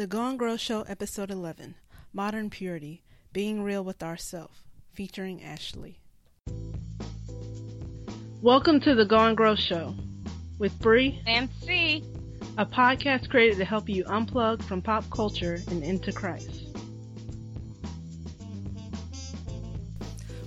[0.00, 1.74] The Go and Grow Show, Episode 11
[2.14, 3.02] Modern Purity
[3.34, 6.00] Being Real with Ourself, featuring Ashley.
[8.40, 9.94] Welcome to The Go and Grow Show
[10.58, 12.02] with Bree and C,
[12.56, 16.64] a podcast created to help you unplug from pop culture and into Christ.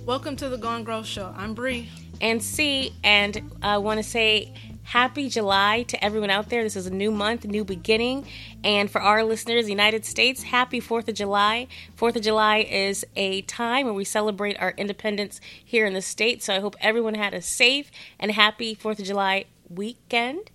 [0.04, 1.32] Welcome to The Go and Grow Show.
[1.36, 1.88] I'm Bree.
[2.20, 4.52] And C, and I want to say
[4.84, 6.62] Happy July to everyone out there.
[6.62, 8.26] This is a new month, new beginning.
[8.62, 11.68] And for our listeners, United States, happy 4th of July.
[11.96, 16.44] 4th of July is a time where we celebrate our independence here in the States.
[16.44, 20.50] So I hope everyone had a safe and happy 4th of July weekend.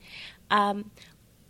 [0.51, 0.91] Um,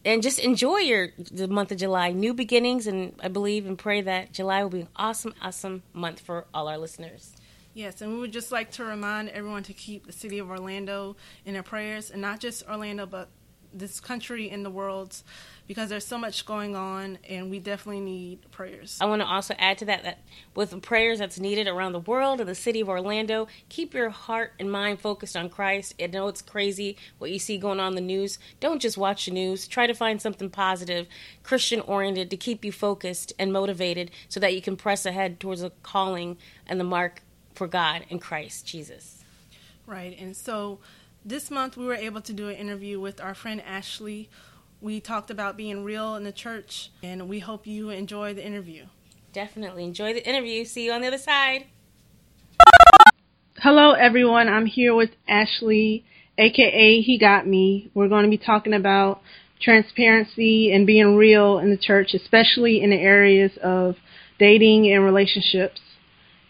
[0.06, 4.00] and just enjoy your the month of July, new beginnings, and I believe and pray
[4.02, 7.34] that July will be an awesome, awesome month for all our listeners.
[7.74, 11.16] Yes, and we would just like to remind everyone to keep the city of Orlando
[11.46, 13.30] in their prayers, and not just Orlando, but
[13.72, 15.22] this country and the world,
[15.68, 18.98] because there's so much going on, and we definitely need prayers.
[19.00, 20.24] I want to also add to that that
[20.56, 24.10] with the prayers that's needed around the world and the city of Orlando, keep your
[24.10, 25.94] heart and mind focused on Christ.
[26.02, 28.40] I know it's crazy what you see going on the news.
[28.60, 29.68] Don't just watch the news.
[29.68, 31.06] Try to find something positive,
[31.44, 35.62] Christian oriented, to keep you focused and motivated, so that you can press ahead towards
[35.62, 37.22] a calling and the mark
[37.60, 39.26] for God in Christ Jesus.
[39.86, 40.18] Right.
[40.18, 40.80] And so
[41.26, 44.30] this month we were able to do an interview with our friend Ashley.
[44.80, 48.86] We talked about being real in the church, and we hope you enjoy the interview.
[49.34, 50.64] Definitely enjoy the interview.
[50.64, 51.66] See you on the other side.
[53.58, 54.48] Hello, everyone.
[54.48, 56.06] I'm here with Ashley,
[56.38, 57.92] aka He Got Me.
[57.94, 59.22] We're going to be talking about
[59.60, 63.98] transparency and being real in the church, especially in the areas of
[64.40, 65.82] dating and relationships.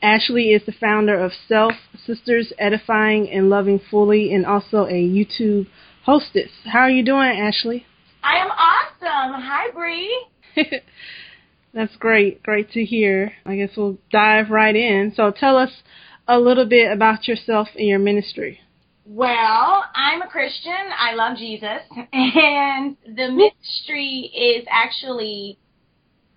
[0.01, 1.73] Ashley is the founder of Self
[2.05, 5.67] Sisters Edifying and Loving Fully and also a YouTube
[6.05, 6.49] hostess.
[6.65, 7.85] How are you doing, Ashley?
[8.23, 9.41] I am awesome.
[9.41, 10.25] Hi, Bree.
[11.73, 12.41] That's great.
[12.43, 13.33] Great to hear.
[13.45, 15.13] I guess we'll dive right in.
[15.15, 15.71] So tell us
[16.27, 18.61] a little bit about yourself and your ministry.
[19.05, 20.71] Well, I'm a Christian.
[20.97, 21.81] I love Jesus.
[22.13, 25.57] And the ministry is actually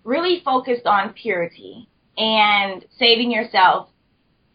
[0.04, 3.88] really focused on purity and saving yourself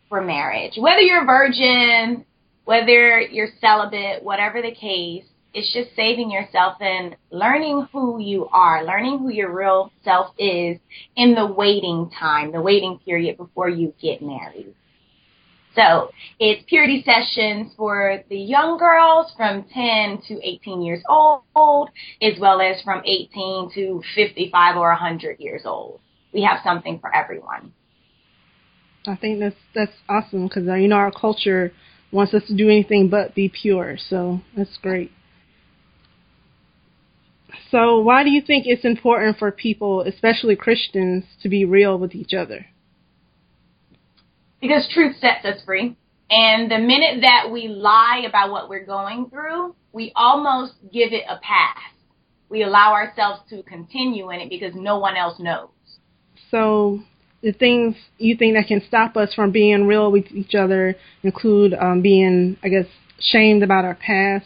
[0.09, 0.73] for marriage.
[0.78, 2.25] Whether you're a virgin,
[2.66, 5.23] whether you're celibate, whatever the case,
[5.53, 10.78] it's just saving yourself and learning who you are, learning who your real self is
[11.16, 14.73] in the waiting time, the waiting period before you get married.
[15.75, 21.90] So it's purity sessions for the young girls from 10 to 18 years old,
[22.22, 26.00] as well as from 18 to 55 or 100 years old
[26.34, 27.74] we have something for everyone.
[29.06, 31.72] I think that's that's awesome because uh, you know our culture
[32.12, 33.98] wants us to do anything but be pure.
[34.10, 35.12] So that's great.
[37.72, 42.16] So why do you think it's important for people, especially Christians, to be real with
[42.16, 42.66] each other?
[44.62, 45.96] Because truth sets us free.
[46.30, 51.24] And the minute that we lie about what we're going through, we almost give it
[51.30, 51.78] a pass.
[52.50, 55.70] We allow ourselves to continue in it because no one else knows.
[56.52, 57.02] So
[57.41, 61.74] the things you think that can stop us from being real with each other include
[61.74, 62.85] um, being, I guess,
[63.19, 64.46] shamed about our past.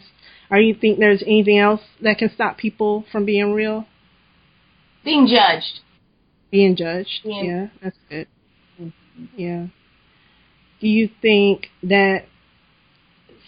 [0.50, 3.86] Or you think there's anything else that can stop people from being real?
[5.04, 5.80] Being judged.
[6.50, 7.22] Being judged.
[7.24, 8.28] Being yeah, that's good.
[9.36, 9.66] Yeah.
[10.80, 12.24] Do you think that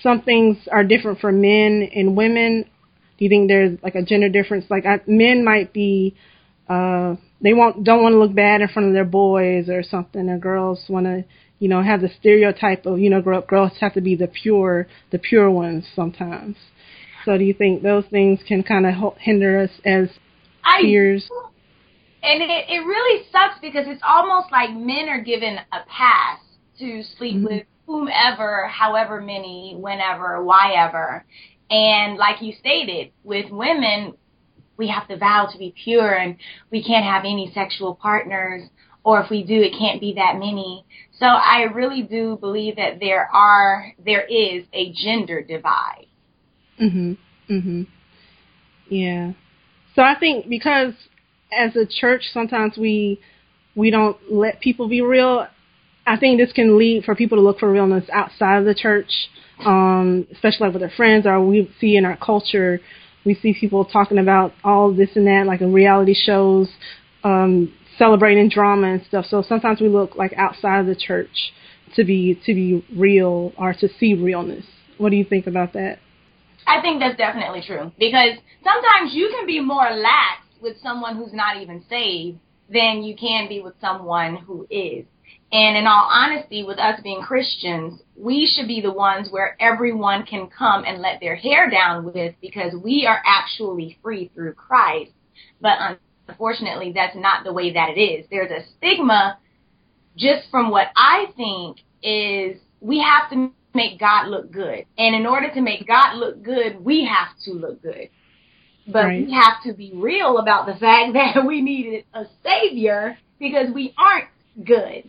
[0.02, 2.64] some things are different for men and women?
[3.18, 4.64] Do you think there's like a gender difference?
[4.70, 6.16] Like I, men might be
[6.68, 10.28] uh they won't don't want to look bad in front of their boys or something
[10.28, 11.24] and girls want to
[11.58, 14.26] you know have the stereotype of you know grow up, girls have to be the
[14.26, 16.56] pure the pure ones sometimes.
[17.24, 20.08] So do you think those things can kind of hinder us as
[20.80, 21.28] peers?
[22.22, 26.40] And it it really sucks because it's almost like men are given a pass
[26.78, 27.46] to sleep mm-hmm.
[27.46, 31.24] with whomever however many whenever why ever.
[31.70, 34.14] And like you stated with women
[34.76, 36.36] we have to vow to be pure and
[36.70, 38.62] we can't have any sexual partners
[39.04, 40.84] or if we do it can't be that many.
[41.18, 46.06] So i really do believe that there are there is a gender divide.
[46.80, 47.16] Mhm
[47.48, 47.86] mhm
[48.88, 49.32] yeah.
[49.94, 50.94] So i think because
[51.56, 53.20] as a church sometimes we
[53.76, 55.46] we don't let people be real
[56.06, 59.10] i think this can lead for people to look for realness outside of the church.
[59.64, 62.80] Um especially like with their friends or we see in our culture
[63.24, 66.68] we see people talking about all this and that, like in reality shows,
[67.22, 69.26] um, celebrating drama and stuff.
[69.28, 71.52] So sometimes we look like outside of the church
[71.96, 74.64] to be to be real or to see realness.
[74.98, 75.98] What do you think about that?
[76.66, 81.32] I think that's definitely true because sometimes you can be more lax with someone who's
[81.32, 82.38] not even saved
[82.72, 85.04] than you can be with someone who is.
[85.54, 90.26] And in all honesty, with us being Christians, we should be the ones where everyone
[90.26, 95.12] can come and let their hair down with because we are actually free through Christ.
[95.60, 95.78] But
[96.28, 98.26] unfortunately, that's not the way that it is.
[98.32, 99.38] There's a stigma
[100.16, 104.86] just from what I think is we have to make God look good.
[104.98, 108.08] And in order to make God look good, we have to look good.
[108.88, 109.24] But right.
[109.24, 113.94] we have to be real about the fact that we needed a savior because we
[113.96, 114.30] aren't
[114.66, 115.08] good.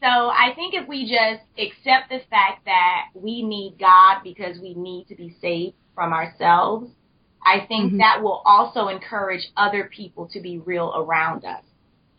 [0.00, 4.74] So I think if we just accept the fact that we need God because we
[4.74, 6.90] need to be saved from ourselves,
[7.44, 7.98] I think mm-hmm.
[7.98, 11.64] that will also encourage other people to be real around us.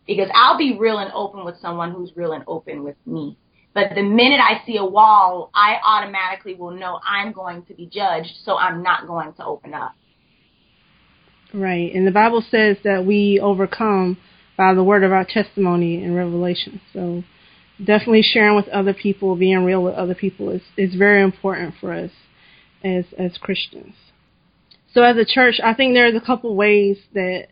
[0.06, 3.38] Because I'll be real and open with someone who's real and open with me.
[3.72, 7.86] But the minute I see a wall, I automatically will know I'm going to be
[7.86, 9.94] judged, so I'm not going to open up.
[11.54, 11.92] Right.
[11.94, 14.18] And the Bible says that we overcome
[14.56, 16.80] by the word of our testimony and revelation.
[16.92, 17.22] So
[17.84, 21.92] definitely sharing with other people, being real with other people is, is very important for
[21.92, 22.10] us
[22.84, 23.94] as as Christians.
[24.92, 27.48] So as a church, I think there's a couple ways that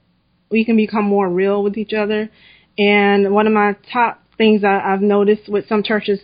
[0.50, 2.30] we can become more real with each other.
[2.76, 6.20] And one of my top things I, I've noticed with some churches,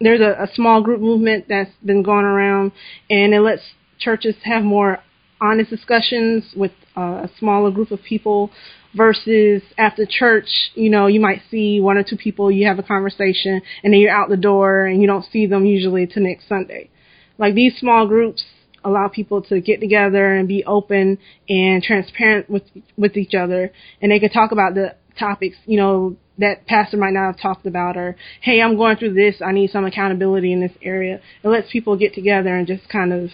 [0.00, 2.72] there's a, a small group movement that's been going around,
[3.08, 3.62] and it lets
[3.98, 4.98] churches have more
[5.40, 8.50] honest discussions with uh, a smaller group of people
[8.94, 12.82] versus after church, you know, you might see one or two people, you have a
[12.82, 16.48] conversation, and then you're out the door and you don't see them usually till next
[16.48, 16.90] Sunday.
[17.38, 18.44] Like these small groups
[18.84, 22.62] allow people to get together and be open and transparent with
[22.96, 27.12] with each other, and they can talk about the topics, you know, that pastor might
[27.12, 30.60] not have talked about, or hey, I'm going through this, I need some accountability in
[30.60, 31.20] this area.
[31.44, 33.30] It lets people get together and just kind of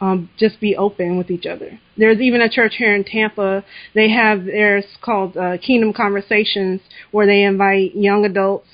[0.00, 1.80] um, just be open with each other.
[1.96, 3.64] There's even a church here in Tampa.
[3.94, 8.68] They have theirs called uh, Kingdom Conversations, where they invite young adults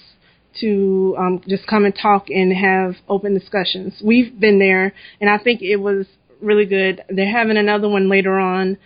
[0.60, 4.02] to um, just come and talk and have open discussions.
[4.04, 6.06] We've been there, and I think it was
[6.40, 7.02] really good.
[7.08, 8.78] They're having another one later on.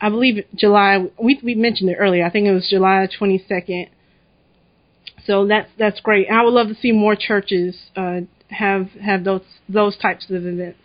[0.00, 1.08] I believe July.
[1.22, 2.24] We we mentioned it earlier.
[2.24, 3.88] I think it was July 22nd.
[5.26, 6.28] So that's that's great.
[6.28, 10.46] And I would love to see more churches uh, have have those those types of
[10.46, 10.78] events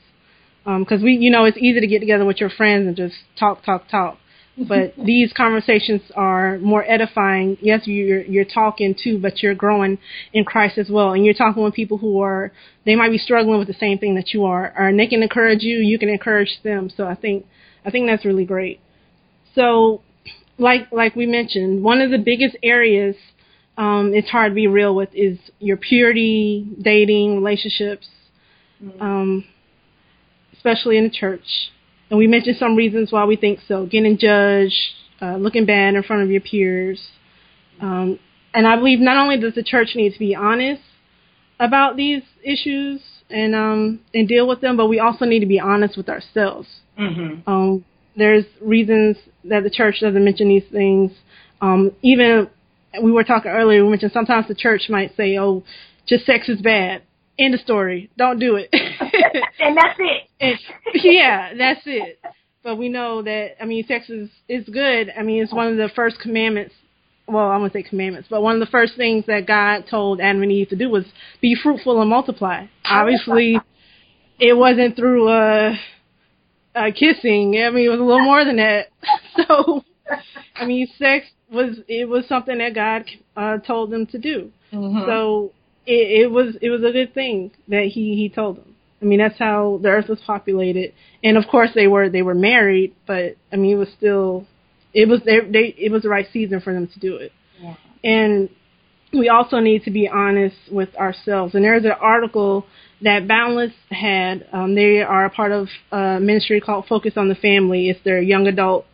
[0.66, 3.16] because um, we, you know, it's easy to get together with your friends and just
[3.38, 4.18] talk, talk, talk.
[4.58, 7.58] But these conversations are more edifying.
[7.62, 10.00] Yes, you're you're talking too, but you're growing
[10.34, 12.52] in Christ as well, and you're talking with people who are
[12.86, 15.62] they might be struggling with the same thing that you are, and they can encourage
[15.62, 15.78] you.
[15.78, 16.90] You can encourage them.
[16.90, 17.46] So I think
[17.86, 18.80] I think that's really great.
[19.54, 20.02] So,
[20.58, 23.16] like like we mentioned, one of the biggest areas
[23.78, 28.08] um, it's hard to be real with is your purity, dating, relationships.
[28.82, 29.02] Mm-hmm.
[29.02, 29.46] Um,
[30.66, 31.72] especially in the church.
[32.10, 33.86] And we mentioned some reasons why we think so.
[33.86, 34.74] Getting judged,
[35.22, 37.00] uh, looking bad in front of your peers.
[37.82, 38.20] Um,
[38.54, 40.82] and I believe not only does the church need to be honest
[41.60, 45.60] about these issues and um, and deal with them, but we also need to be
[45.60, 46.68] honest with ourselves.
[47.00, 47.50] Mm-hmm.
[47.50, 47.86] Um,
[48.16, 51.12] there's reasons that the church doesn't mention these things.
[51.62, 52.50] Um, even
[53.02, 55.64] we were talking earlier, we mentioned sometimes the church might say, "Oh,
[56.08, 57.02] just sex is bad."
[57.38, 58.10] End of story.
[58.18, 58.70] Don't do it.
[58.74, 60.22] and that's it.
[60.38, 60.60] And,
[60.96, 62.20] yeah, that's it.
[62.62, 65.12] But we know that I mean, sex is is good.
[65.18, 66.74] I mean, it's one of the first commandments.
[67.28, 70.44] Well, I'm gonna say commandments, but one of the first things that God told Adam
[70.44, 71.06] and Eve to do was
[71.42, 72.66] be fruitful and multiply.
[72.84, 73.58] Obviously,
[74.40, 75.76] it wasn't through uh,
[76.76, 77.62] uh kissing.
[77.66, 78.88] I mean, it was a little more than that.
[79.48, 79.84] So,
[80.56, 83.06] I mean, sex was it was something that God
[83.36, 84.52] uh, told them to do.
[84.72, 85.06] Mm-hmm.
[85.06, 85.52] So
[85.86, 88.76] it, it was it was a good thing that he he told them.
[89.02, 92.36] I mean, that's how the earth was populated, and of course they were they were
[92.36, 94.48] married, but I mean, it was still
[94.94, 97.32] it was they, they it was the right season for them to do it.
[97.60, 97.76] Yeah.
[98.04, 98.50] And
[99.14, 101.56] we also need to be honest with ourselves.
[101.56, 102.66] And there's an article
[103.02, 104.48] that Boundless had.
[104.52, 107.90] Um, they are a part of a ministry called Focus on the Family.
[107.90, 108.86] It's their young adult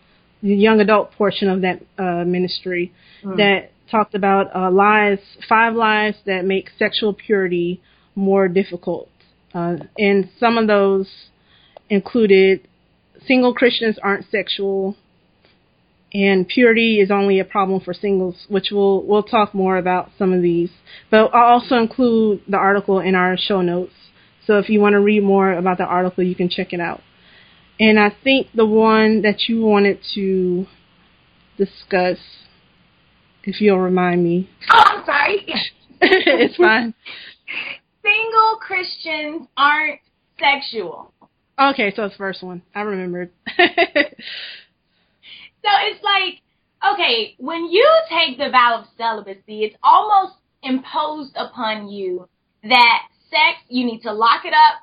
[0.43, 2.91] the young adult portion of that uh, ministry
[3.23, 3.37] mm.
[3.37, 7.81] that talked about uh, lies, five lies that make sexual purity
[8.15, 9.09] more difficult.
[9.53, 11.07] Uh, and some of those
[11.89, 12.67] included
[13.27, 14.95] single Christians aren't sexual,
[16.13, 20.33] and purity is only a problem for singles, which we'll we'll talk more about some
[20.33, 20.71] of these.
[21.09, 23.93] But I'll also include the article in our show notes.
[24.47, 27.01] So if you want to read more about the article, you can check it out.
[27.79, 30.65] And I think the one that you wanted to
[31.57, 32.17] discuss
[33.43, 34.49] if you'll remind me.
[34.71, 35.45] Oh, I'm sorry.
[36.01, 36.93] it's fine.
[38.01, 39.99] Single Christians aren't
[40.39, 41.13] sexual.
[41.59, 42.63] Okay, so it's first one.
[42.73, 43.29] I remembered.
[43.57, 43.63] so
[45.63, 46.41] it's like
[46.93, 50.33] okay, when you take the vow of celibacy, it's almost
[50.63, 52.27] imposed upon you
[52.63, 54.79] that sex, you need to lock it up,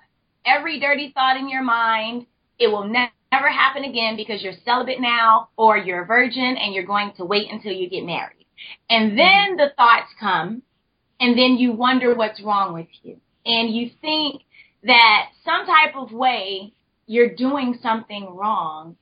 [0.46, 2.26] every dirty thought in your mind.
[2.58, 6.74] It will ne- never happen again because you're celibate now or you're a virgin and
[6.74, 8.37] you're going to wait until you get married.
[8.88, 9.56] And then mm-hmm.
[9.56, 10.62] the thoughts come
[11.20, 13.18] and then you wonder what's wrong with you.
[13.44, 14.42] And you think
[14.84, 16.72] that some type of way
[17.06, 18.96] you're doing something wrong.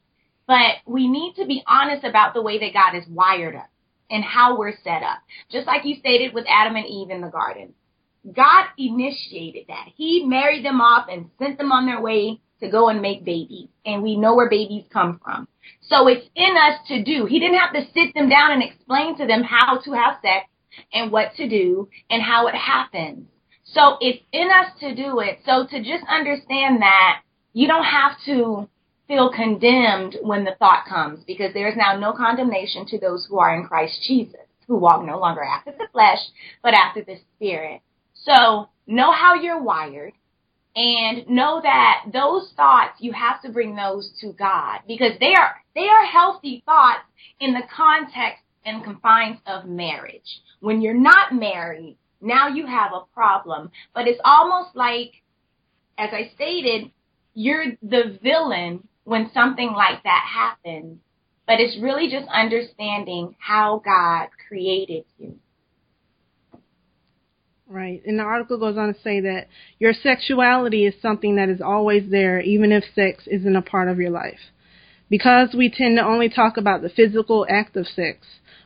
[0.46, 3.68] But we need to be honest about the way that God is wired us
[4.08, 5.18] and how we're set up.
[5.50, 7.75] Just like you stated with Adam and Eve in the garden.
[8.32, 9.86] God initiated that.
[9.96, 13.68] He married them off and sent them on their way to go and make babies.
[13.84, 15.48] And we know where babies come from.
[15.82, 17.26] So it's in us to do.
[17.26, 20.48] He didn't have to sit them down and explain to them how to have sex
[20.92, 23.26] and what to do and how it happens.
[23.64, 25.40] So it's in us to do it.
[25.44, 27.22] So to just understand that
[27.52, 28.68] you don't have to
[29.08, 33.38] feel condemned when the thought comes because there is now no condemnation to those who
[33.38, 36.18] are in Christ Jesus, who walk no longer after the flesh,
[36.62, 37.80] but after the spirit.
[38.14, 40.12] So know how you're wired
[40.76, 45.56] and know that those thoughts you have to bring those to God because they are
[45.75, 47.00] they are healthy thoughts
[47.40, 50.42] in the context and confines of marriage.
[50.61, 53.71] When you're not married, now you have a problem.
[53.95, 55.23] But it's almost like
[55.99, 56.90] as I stated,
[57.35, 60.99] you're the villain when something like that happens.
[61.47, 65.38] But it's really just understanding how God created you.
[67.68, 68.00] Right.
[68.06, 69.49] And the article goes on to say that
[69.80, 73.99] your sexuality is something that is always there, even if sex isn't a part of
[73.99, 74.38] your life.
[75.11, 78.18] Because we tend to only talk about the physical act of sex,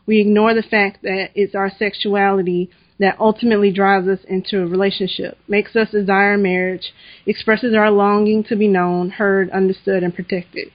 [0.07, 5.39] we ignore the fact that it's our sexuality that ultimately drives us into a relationship,
[5.49, 6.93] makes us desire marriage,
[7.25, 10.69] expresses our longing to be known, heard, understood, and protected.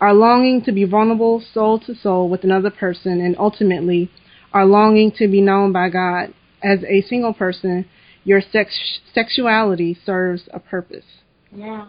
[0.00, 4.10] Our longing to be vulnerable soul to soul with another person, and ultimately,
[4.52, 6.32] our longing to be known by God.
[6.62, 7.86] As a single person,
[8.24, 11.04] your sex- sexuality serves a purpose.
[11.52, 11.88] Yeah.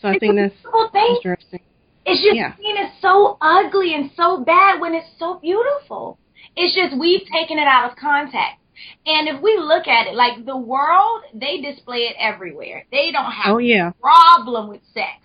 [0.00, 1.60] So I it's think that's interesting.
[2.04, 2.56] It's just yeah.
[2.56, 6.18] seen as so ugly and so bad when it's so beautiful.
[6.56, 8.58] It's just we've taken it out of context.
[9.06, 12.84] And if we look at it, like the world, they display it everywhere.
[12.90, 13.90] They don't have oh, yeah.
[13.90, 15.22] a problem with sex.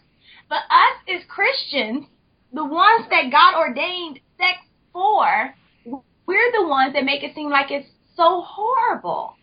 [0.50, 2.06] But us as Christians,
[2.54, 4.60] the ones that God ordained sex
[4.94, 5.54] for,
[5.86, 7.88] we're the ones that make it seem like it's
[8.18, 9.36] so horrible.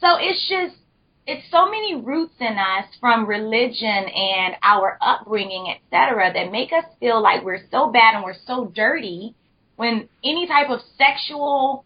[0.00, 0.80] So it's just,
[1.26, 6.84] it's so many roots in us from religion and our upbringing, etc., that make us
[7.00, 9.34] feel like we're so bad and we're so dirty
[9.76, 11.84] when any type of sexual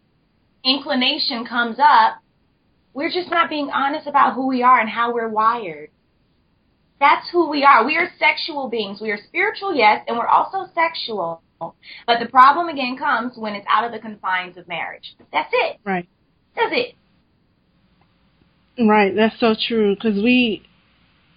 [0.64, 2.22] inclination comes up,
[2.94, 5.90] we're just not being honest about who we are and how we're wired.
[7.00, 7.84] That's who we are.
[7.84, 9.00] We are sexual beings.
[9.00, 11.42] We are spiritual, yes, and we're also sexual.
[12.06, 15.14] But the problem again comes when it's out of the confines of marriage.
[15.32, 15.78] That's it.
[15.84, 16.08] Right.
[16.56, 16.94] That's it.
[18.78, 19.14] Right.
[19.14, 19.94] That's so true.
[19.94, 20.62] Because we,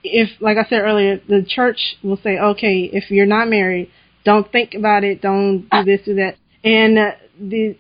[0.04, 3.92] if, like I said earlier, the church will say, okay, if you're not married,
[4.24, 5.22] don't think about it.
[5.22, 6.36] Don't do this, do that.
[6.64, 7.78] And uh, the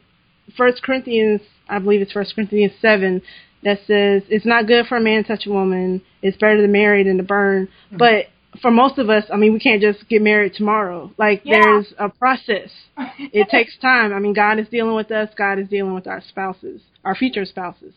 [0.55, 3.21] First Corinthians, I believe it's First Corinthians seven,
[3.63, 6.03] that says it's not good for a man to touch a woman.
[6.21, 7.67] It's better to marry than to burn.
[7.67, 7.97] Mm-hmm.
[7.97, 8.25] But
[8.61, 11.11] for most of us, I mean, we can't just get married tomorrow.
[11.17, 11.61] Like yeah.
[11.61, 12.69] there's a process.
[13.19, 14.13] it takes time.
[14.13, 15.29] I mean, God is dealing with us.
[15.37, 17.93] God is dealing with our spouses, our future spouses.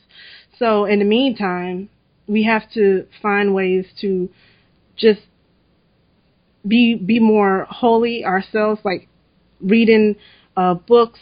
[0.59, 1.89] So in the meantime,
[2.27, 4.29] we have to find ways to
[4.97, 5.21] just
[6.67, 9.09] be be more holy ourselves, like
[9.61, 10.17] reading
[10.57, 11.21] uh, books,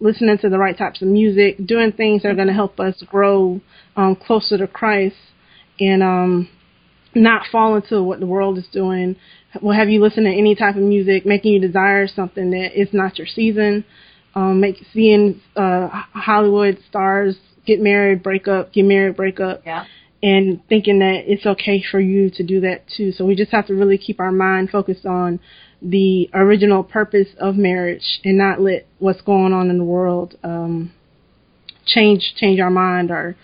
[0.00, 3.02] listening to the right types of music, doing things that are going to help us
[3.06, 3.60] grow
[3.96, 5.16] um, closer to Christ,
[5.80, 6.48] and um,
[7.14, 9.16] not fall into what the world is doing.
[9.62, 12.88] Will have you listen to any type of music making you desire something that is
[12.92, 13.84] not your season.
[14.34, 19.62] Um, make seeing uh, Hollywood stars get married, break up, get married, break up.
[19.64, 19.84] Yeah.
[20.22, 23.12] And thinking that it's okay for you to do that too.
[23.12, 25.38] So we just have to really keep our mind focused on
[25.82, 30.92] the original purpose of marriage and not let what's going on in the world um,
[31.84, 33.36] change change our mind or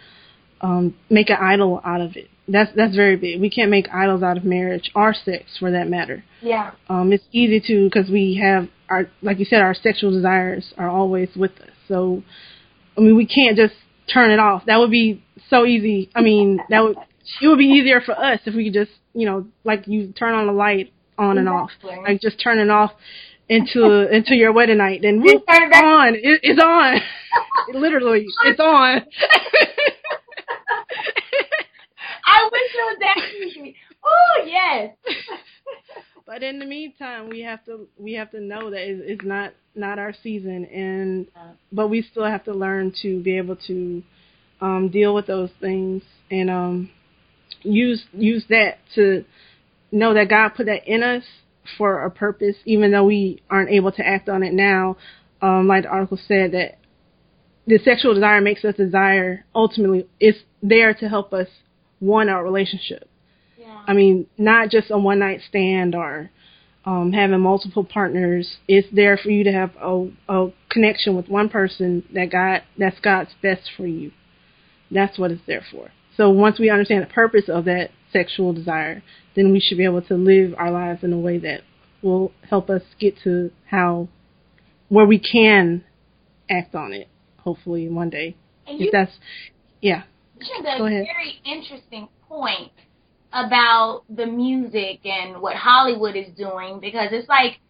[0.62, 2.30] um, make an idol out of it.
[2.50, 3.40] That's that's very big.
[3.40, 6.24] We can't make idols out of marriage or sex, for that matter.
[6.42, 6.72] Yeah.
[6.88, 10.88] Um, it's easy to because we have our, like you said, our sexual desires are
[10.88, 11.70] always with us.
[11.86, 12.22] So,
[12.96, 13.74] I mean, we can't just
[14.12, 14.64] turn it off.
[14.66, 16.10] That would be so easy.
[16.14, 16.96] I mean, that would
[17.40, 20.34] it would be easier for us if we could just, you know, like you turn
[20.34, 22.92] on a light on and off, like just turn it off
[23.48, 25.00] into into your wedding night.
[25.02, 27.00] Then whoop, on, it, it's on.
[27.80, 29.02] Literally, it's on.
[34.04, 34.96] Oh yes.
[36.30, 39.52] But in the meantime, we have to we have to know that it's, it's not
[39.74, 41.26] not our season, and
[41.72, 44.04] but we still have to learn to be able to
[44.60, 46.90] um, deal with those things and um,
[47.62, 49.24] use use that to
[49.90, 51.24] know that God put that in us
[51.76, 54.98] for a purpose, even though we aren't able to act on it now.
[55.42, 56.78] Um, like the article said, that
[57.66, 61.48] the sexual desire makes us desire ultimately it's there to help us
[62.00, 63.08] want our relationship.
[63.58, 63.82] Yeah.
[63.86, 66.30] I mean, not just a one night stand or
[66.84, 68.56] um, having multiple partners.
[68.66, 72.98] It's there for you to have a, a connection with one person that God that's
[73.00, 74.12] God's best for you.
[74.90, 75.90] That's what it's there for.
[76.16, 79.02] So once we understand the purpose of that sexual desire,
[79.36, 81.60] then we should be able to live our lives in a way that
[82.02, 84.08] will help us get to how
[84.88, 85.84] where we can
[86.48, 87.08] act on it.
[87.38, 88.36] Hopefully one day.
[88.66, 89.12] And If you that's
[89.80, 90.02] yeah.
[90.40, 92.72] Mentioned a very interesting point
[93.32, 97.60] about the music and what Hollywood is doing because it's like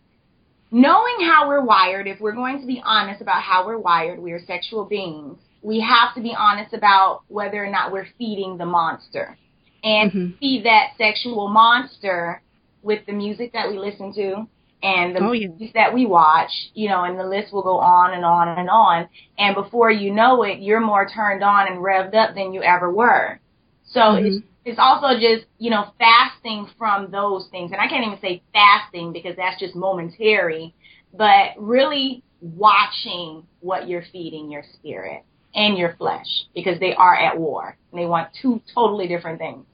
[0.70, 4.32] knowing how we're wired, if we're going to be honest about how we're wired, we
[4.32, 8.66] are sexual beings, we have to be honest about whether or not we're feeding the
[8.66, 9.36] monster.
[9.82, 10.38] And Mhm.
[10.38, 12.42] feed that sexual monster
[12.82, 14.46] with the music that we listen to
[14.82, 15.48] and the Oh, yeah.
[15.48, 18.68] movies that we watch, you know, and the list will go on and on and
[18.70, 19.08] on.
[19.38, 22.90] And before you know it, you're more turned on and revved up than you ever
[22.92, 23.40] were.
[23.84, 24.26] So Mhm.
[24.26, 27.72] it's it's also just, you know, fasting from those things.
[27.72, 30.74] And I can't even say fasting because that's just momentary,
[31.12, 37.38] but really watching what you're feeding your spirit and your flesh because they are at
[37.38, 37.76] war.
[37.92, 39.66] And they want two totally different things.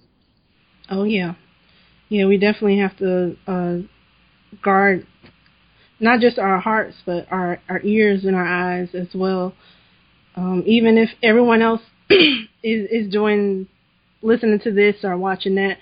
[0.90, 1.34] Oh yeah,
[2.08, 2.26] yeah.
[2.26, 3.78] We definitely have to uh,
[4.62, 5.06] guard
[5.98, 9.54] not just our hearts, but our our ears and our eyes as well.
[10.34, 13.68] Um, even if everyone else is is doing
[14.22, 15.78] listening to this or watching that,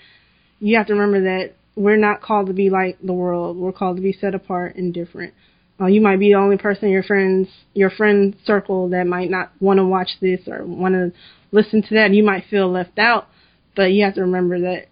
[0.59, 3.57] you have to remember that we're not called to be like the world.
[3.57, 5.33] We're called to be set apart and different.
[5.79, 9.29] Uh, you might be the only person in your friends your friend circle that might
[9.29, 11.11] not want to watch this or want to
[11.51, 12.11] listen to that.
[12.11, 13.27] You might feel left out,
[13.75, 14.87] but you have to remember that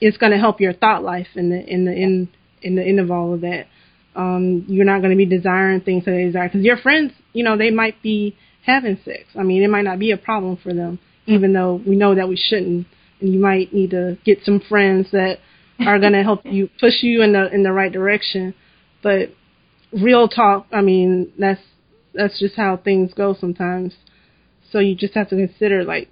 [0.00, 2.28] it's going to help your thought life in the in the in
[2.64, 3.66] in the end of all of that.
[4.16, 7.44] Um, you're not going to be desiring things that they desire because your friends, you
[7.44, 9.24] know, they might be having sex.
[9.38, 12.28] I mean, it might not be a problem for them, even though we know that
[12.28, 12.86] we shouldn't.
[13.20, 15.38] And you might need to get some friends that
[15.80, 18.54] are going to help you push you in the in the right direction.
[19.02, 19.30] But
[19.92, 21.60] real talk, I mean, that's
[22.14, 23.94] that's just how things go sometimes.
[24.70, 26.08] So you just have to consider like,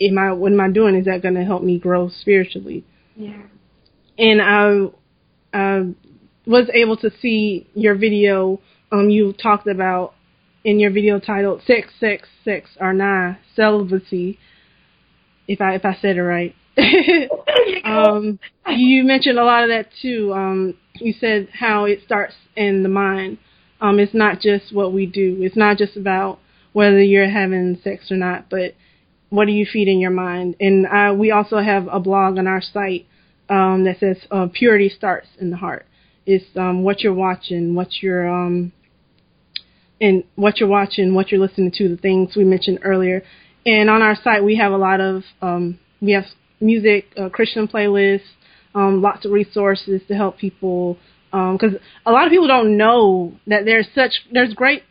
[0.00, 0.94] am I what am I doing?
[0.96, 2.84] Is that going to help me grow spiritually?
[3.16, 3.42] Yeah.
[4.18, 4.88] and I,
[5.56, 5.94] I
[6.46, 8.60] was able to see your video.
[8.92, 10.14] Um, you talked about
[10.64, 14.38] in your video titled "Sex, Sex, Sex or Nah Celibacy."
[15.48, 16.54] If I if I said it right.
[17.84, 18.38] um,
[18.68, 20.32] you mentioned a lot of that too.
[20.34, 23.38] Um, you said how it starts in the mind.
[23.80, 25.38] Um, it's not just what we do.
[25.40, 26.38] It's not just about
[26.72, 28.74] whether you're having sex or not, but
[29.30, 30.56] what do you feed in your mind?
[30.60, 33.06] And uh, we also have a blog on our site
[33.48, 35.86] um, that says uh, purity starts in the heart.
[36.24, 38.72] It's um, what you're watching, what you're um,
[40.00, 43.22] and what you're watching, what you're listening to, the things we mentioned earlier.
[43.64, 46.24] And on our site, we have a lot of um, we have
[46.60, 48.20] music, uh, Christian playlists,
[48.74, 50.98] um, lots of resources to help people
[51.30, 51.74] because
[52.06, 54.82] a lot of people don't know that there's such there's great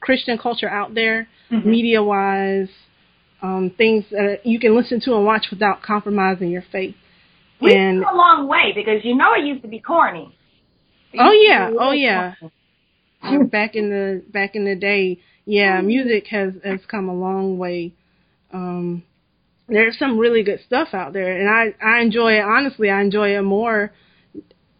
[0.00, 1.64] Christian culture out there, Mhm.
[1.64, 2.70] media wise,
[3.42, 6.96] um, things that you can listen to and watch without compromising your faith.
[7.60, 10.34] We've and come a long way because you know it used to be corny.
[11.12, 11.70] It Oh, yeah.
[11.78, 12.34] Oh, yeah.
[12.40, 13.44] corny.
[13.48, 17.94] back in the back in the day, yeah, music has has come a long way.
[18.52, 19.02] Um,
[19.68, 22.42] there's some really good stuff out there, and I I enjoy it.
[22.42, 23.92] Honestly, I enjoy it more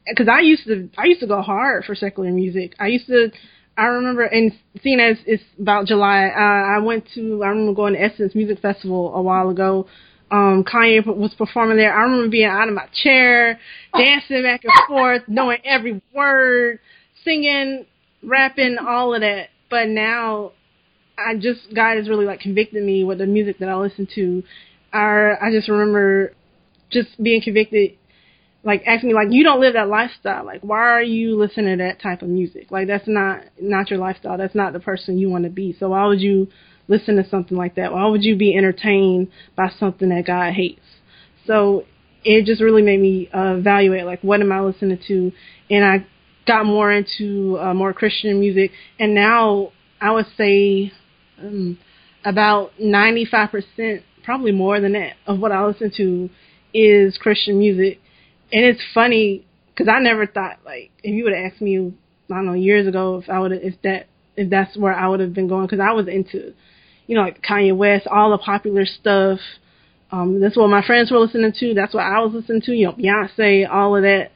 [0.09, 2.75] because I used to I used to go hard for secular music.
[2.79, 3.31] I used to.
[3.79, 7.93] I remember, and seeing as it's about July, uh, I went to, I remember going
[7.93, 9.87] to Essence Music Festival a while ago.
[10.31, 11.97] Um, Kanye was performing there.
[11.97, 13.61] I remember being out of my chair,
[13.97, 16.81] dancing back and forth, knowing every word,
[17.25, 17.87] singing,
[18.23, 19.51] rapping, all of that.
[19.71, 20.53] But now,
[21.19, 24.43] I just God has really like convicted me with the music that I listen to.
[24.93, 26.33] I I just remember
[26.91, 27.93] just being convicted,
[28.65, 30.45] like asking me like, you don't live that lifestyle.
[30.45, 32.71] Like, why are you listening to that type of music?
[32.71, 34.39] Like, that's not not your lifestyle.
[34.39, 35.77] That's not the person you want to be.
[35.79, 36.49] So why would you
[36.89, 37.93] listen to something like that?
[37.93, 40.81] Why would you be entertained by something that God hates?
[41.47, 41.85] So
[42.25, 45.33] it just really made me uh, evaluate like, what am I listening to?
[45.71, 46.07] And I
[46.47, 50.93] got more into uh, more Christian music, and now I would say
[51.39, 51.79] um,
[52.25, 56.31] about 95%, probably more than that, of what I listen to
[56.75, 58.01] is Christian music.
[58.53, 61.95] And it's funny because I never thought like if you would have asked me,
[62.31, 65.21] I don't know, years ago if I would if that if that's where I would
[65.21, 66.55] have been going because I was into,
[67.07, 69.39] you know, like Kanye West, all the popular stuff.
[70.11, 71.75] Um, that's what my friends were listening to.
[71.75, 72.73] That's what I was listening to.
[72.73, 74.31] You know, Beyonce, all of that.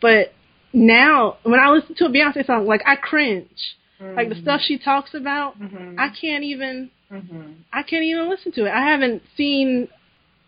[0.00, 0.32] But
[0.72, 3.48] now, when I listen to a Beyonce song, like I cringe.
[4.00, 4.16] Mm-hmm.
[4.16, 4.44] Like the mm-hmm.
[4.44, 5.98] stuff she talks about, mm-hmm.
[5.98, 6.90] I can't even.
[7.10, 7.52] Mm-hmm.
[7.72, 8.70] I can't even listen to it.
[8.70, 9.88] I haven't seen.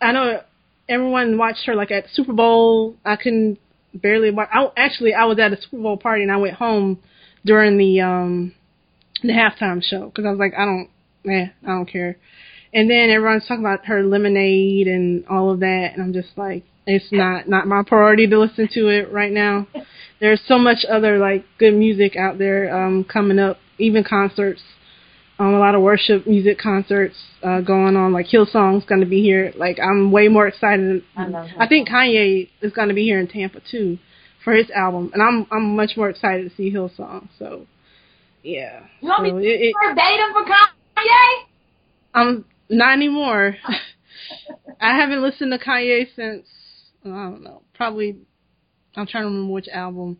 [0.00, 0.40] I know
[0.88, 2.96] everyone watched her like at Super Bowl.
[3.04, 3.58] I couldn't
[3.94, 4.48] barely watch.
[4.52, 6.98] I, actually, I was at a Super Bowl party and I went home
[7.44, 8.54] during the um
[9.22, 10.88] the halftime show because I was like, I don't,
[11.26, 12.16] eh, I don't care.
[12.72, 16.64] And then everyone's talking about her lemonade and all of that, and I'm just like,
[16.86, 19.66] it's not not my priority to listen to it right now.
[20.20, 24.62] There's so much other like good music out there um coming up, even concerts.
[25.40, 28.12] Um, a lot of worship music concerts uh, going on.
[28.12, 29.52] Like Hillsong's going to be here.
[29.54, 31.04] Like I'm way more excited.
[31.16, 33.98] I, I think Kanye is going to be here in Tampa too
[34.42, 37.28] for his album, and I'm I'm much more excited to see Hillsong.
[37.38, 37.66] So
[38.42, 38.80] yeah.
[39.00, 40.77] You want so me to it, verbatim for Kanye?
[42.14, 43.56] Um, not anymore.
[44.80, 46.46] I haven't listened to Kanye since
[47.04, 48.16] I don't know, probably.
[48.96, 50.18] I'm trying to remember which album.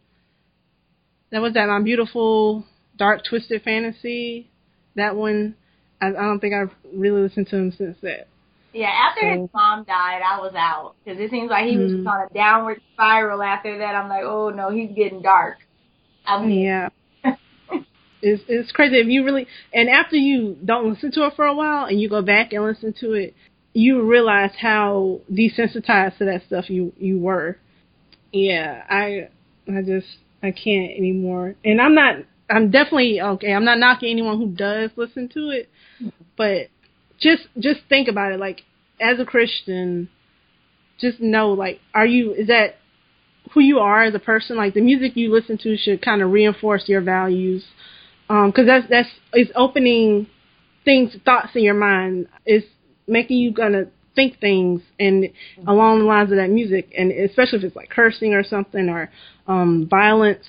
[1.30, 2.64] That was that My Beautiful
[2.96, 4.50] Dark Twisted Fantasy.
[4.94, 5.56] That one,
[6.00, 8.28] I, I don't think I've really listened to him since that.
[8.72, 11.92] Yeah, after so, his mom died, I was out because it seems like he was
[11.92, 12.06] mm-hmm.
[12.06, 13.42] on a downward spiral.
[13.42, 15.58] After that, I'm like, oh no, he's getting dark.
[16.26, 16.88] I mean, yeah.
[18.20, 21.54] It's it's crazy if you really and after you don't listen to it for a
[21.54, 23.34] while and you go back and listen to it,
[23.72, 27.58] you realize how desensitized to that stuff you you were.
[28.32, 29.28] Yeah, I
[29.68, 30.08] I just
[30.42, 31.54] I can't anymore.
[31.64, 32.16] And I'm not
[32.50, 33.52] I'm definitely okay.
[33.52, 35.68] I'm not knocking anyone who does listen to it,
[36.36, 36.68] but
[37.20, 38.40] just just think about it.
[38.40, 38.62] Like
[39.00, 40.08] as a Christian,
[40.98, 42.76] just know like are you is that
[43.52, 44.56] who you are as a person?
[44.56, 47.64] Like the music you listen to should kind of reinforce your values
[48.28, 50.26] because um, that's that's it's opening
[50.84, 52.28] things thoughts in your mind.
[52.44, 52.66] It's
[53.06, 55.68] making you gonna think things and mm-hmm.
[55.68, 56.92] along the lines of that music.
[56.96, 59.10] And especially if it's like cursing or something or
[59.46, 60.44] um violence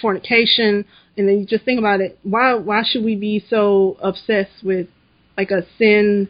[0.00, 0.84] fornication.
[1.16, 2.18] And then you just think about it.
[2.22, 4.88] Why why should we be so obsessed with
[5.36, 6.28] like a sin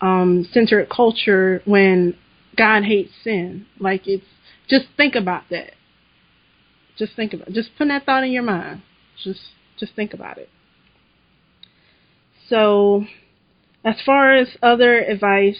[0.00, 2.16] um centered culture when
[2.56, 3.66] god hates sin?
[3.78, 4.26] Like it's
[4.68, 5.74] just think about that.
[6.98, 8.82] Just think about just put that thought in your mind.
[9.22, 9.40] Just
[9.78, 10.48] just think about it.
[12.48, 13.04] So,
[13.84, 15.58] as far as other advice,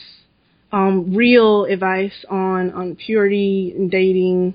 [0.73, 4.55] um, real advice on, on purity and dating,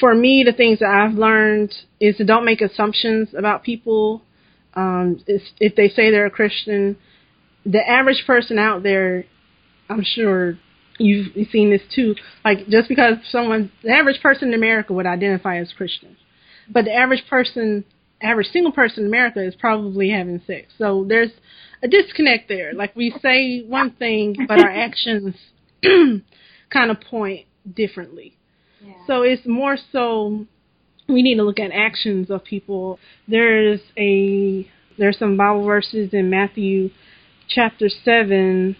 [0.00, 4.22] for me, the things that I've learned is to don't make assumptions about people.
[4.74, 6.96] Um, if they say they're a Christian,
[7.64, 9.24] the average person out there,
[9.88, 10.58] I'm sure
[10.98, 12.14] you've seen this too.
[12.44, 16.16] Like just because someone, the average person in America would identify as Christian,
[16.68, 17.84] but the average person,
[18.22, 20.72] average single person in America is probably having sex.
[20.78, 21.30] So there's
[21.82, 22.72] a disconnect there.
[22.72, 25.34] Like we say one thing, but our actions
[25.82, 28.36] kind of point differently.
[28.82, 28.94] Yeah.
[29.06, 30.46] So it's more so
[31.08, 32.98] we need to look at actions of people.
[33.28, 36.90] There's a there's some Bible verses in Matthew
[37.48, 38.76] chapter seven.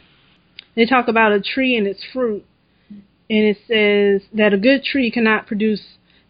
[0.77, 2.45] They talk about a tree and its fruit,
[2.91, 5.83] and it says that a good tree cannot produce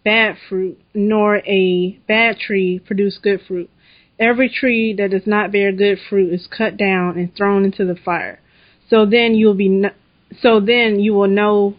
[0.04, 3.70] bad fruit, nor a bad tree produce good fruit.
[4.18, 7.96] Every tree that does not bear good fruit is cut down and thrown into the
[7.96, 8.40] fire.
[8.88, 9.84] So then you will be
[10.40, 11.76] so then you will know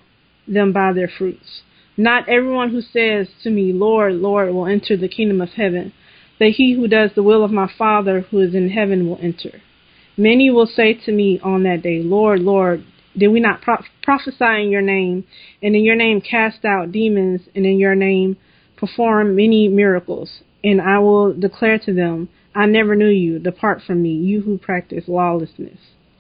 [0.48, 1.62] them by their fruits.
[1.98, 5.94] Not everyone who says to me, Lord, Lord, will enter the kingdom of heaven,
[6.40, 9.62] but he who does the will of my Father who is in heaven will enter.
[10.18, 12.84] Many will say to me on that day, Lord, Lord,
[13.18, 15.26] did we not pro- prophesy in your name,
[15.62, 18.38] and in your name cast out demons, and in your name
[18.78, 20.42] perform many miracles?
[20.64, 23.40] And I will declare to them, I never knew you.
[23.40, 25.78] Depart from me, you who practice lawlessness.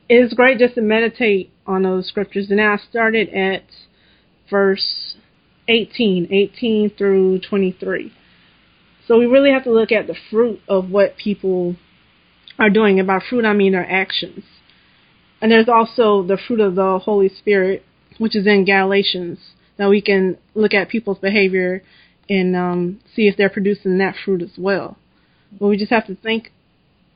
[0.08, 2.52] It is great just to meditate on those scriptures.
[2.52, 3.64] And I started at
[4.50, 5.16] verse
[5.68, 8.14] 18, 18 through 23.
[9.08, 11.76] So we really have to look at the fruit of what people
[12.60, 13.00] are doing.
[13.00, 14.44] And by fruit, I mean their actions.
[15.46, 17.86] And there's also the fruit of the Holy Spirit,
[18.18, 19.38] which is in Galatians,
[19.78, 21.84] that we can look at people's behavior
[22.28, 24.98] and um, see if they're producing that fruit as well.
[25.52, 26.52] But we just have to think.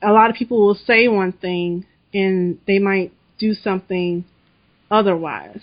[0.00, 4.24] A lot of people will say one thing and they might do something
[4.92, 5.62] otherwise.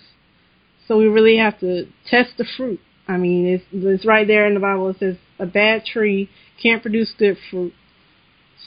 [0.90, 2.82] So we really have to test the fruit.
[3.08, 4.90] I mean, it's, it's right there in the Bible.
[4.90, 6.30] It says a bad tree
[6.62, 7.72] can't produce good fruit.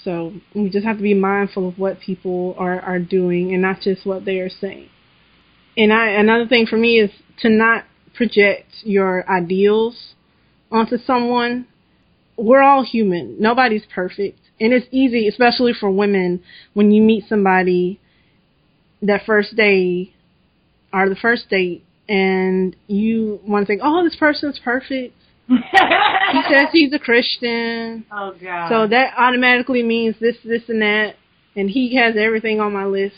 [0.04, 3.80] So we just have to be mindful of what people are, are doing and not
[3.80, 4.88] just what they are saying.
[5.76, 10.14] And I another thing for me is to not project your ideals
[10.70, 11.66] onto someone.
[12.36, 13.36] We're all human.
[13.40, 14.38] Nobody's perfect.
[14.60, 16.42] And it's easy, especially for women,
[16.74, 18.00] when you meet somebody
[19.02, 20.12] that first day
[20.92, 25.14] or the first date and you want to think, oh, this person's perfect.
[25.50, 28.06] He says he's a Christian.
[28.12, 28.68] Oh God.
[28.68, 31.16] So that automatically means this, this, and that,
[31.56, 33.16] and he has everything on my list.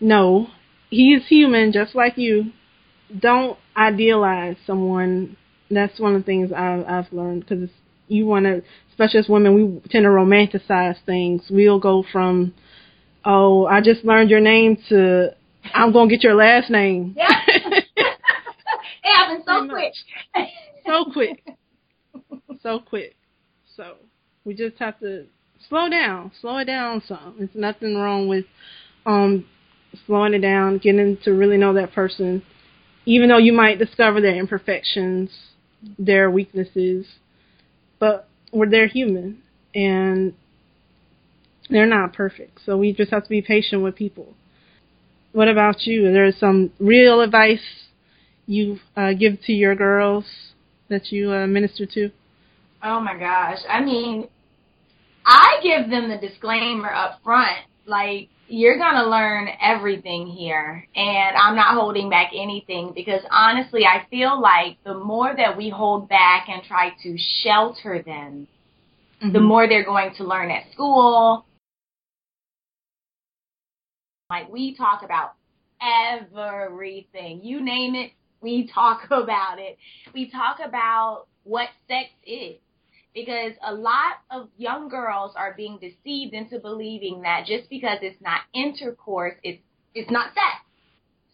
[0.00, 0.48] No,
[0.90, 2.52] he's human just like you.
[3.18, 5.36] Don't idealize someone.
[5.70, 7.70] That's one of the things I've, I've learned because
[8.08, 11.42] you want to, especially as women, we tend to romanticize things.
[11.50, 12.54] We'll go from,
[13.24, 15.34] oh, I just learned your name to
[15.74, 17.14] I'm gonna get your last name.
[17.16, 17.28] Yeah.
[17.96, 18.16] it
[19.02, 19.92] happened so quick.
[20.86, 21.44] So quick.
[22.62, 23.16] So quick.
[23.76, 23.96] So
[24.44, 25.26] we just have to
[25.68, 26.32] slow down.
[26.40, 27.34] Slow it down some.
[27.38, 28.44] There's nothing wrong with
[29.04, 29.46] um
[30.06, 32.42] slowing it down, getting to really know that person.
[33.04, 35.30] Even though you might discover their imperfections,
[35.98, 37.06] their weaknesses,
[37.98, 39.42] but we're they're human
[39.74, 40.34] and
[41.70, 42.60] they're not perfect.
[42.64, 44.34] So we just have to be patient with people.
[45.32, 46.06] What about you?
[46.06, 47.60] Is there some real advice
[48.46, 50.24] you uh, give to your girls
[50.88, 52.10] that you uh, minister to?
[52.82, 53.58] Oh my gosh.
[53.68, 54.28] I mean,
[55.24, 57.58] I give them the disclaimer up front.
[57.86, 60.86] Like, you're going to learn everything here.
[60.94, 65.68] And I'm not holding back anything because honestly, I feel like the more that we
[65.68, 68.46] hold back and try to shelter them,
[69.22, 69.32] mm-hmm.
[69.32, 71.44] the more they're going to learn at school,
[74.30, 75.34] like we talk about
[75.82, 77.40] everything.
[77.42, 79.78] You name it, we talk about it.
[80.14, 82.56] We talk about what sex is.
[83.14, 88.20] Because a lot of young girls are being deceived into believing that just because it's
[88.20, 89.62] not intercourse, it's
[89.94, 90.66] it's not sex.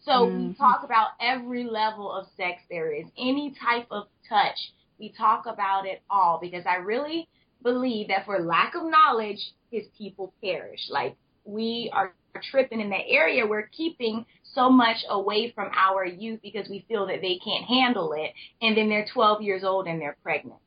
[0.05, 0.47] So mm-hmm.
[0.47, 4.57] we talk about every level of sex there is, any type of touch.
[4.97, 7.27] We talk about it all because I really
[7.61, 9.39] believe that for lack of knowledge,
[9.71, 10.87] his people perish.
[10.89, 12.13] Like we are
[12.51, 17.07] tripping in that area, we're keeping so much away from our youth because we feel
[17.07, 18.33] that they can't handle it.
[18.61, 20.59] And then they're 12 years old and they're pregnant.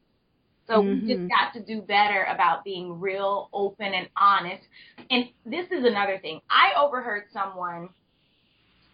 [0.67, 1.07] So mm-hmm.
[1.07, 4.63] we just got to do better about being real, open, and honest.
[5.11, 6.41] And this is another thing.
[6.51, 7.91] I overheard someone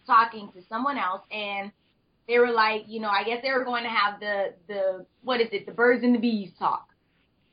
[0.05, 1.71] talking to someone else and
[2.27, 5.41] they were like, you know, I guess they were going to have the the what
[5.41, 6.87] is it, the birds and the bees talk.